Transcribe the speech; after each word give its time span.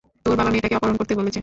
তোর 0.25 0.35
বাবা 0.37 0.51
মেয়েটাকে 0.51 0.75
অপহরণ 0.77 0.95
করতে 0.97 1.13
বলেছে। 1.15 1.39